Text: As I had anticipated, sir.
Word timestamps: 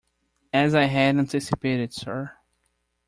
As 0.51 0.73
I 0.73 0.85
had 0.85 1.17
anticipated, 1.17 1.93
sir. 1.93 2.31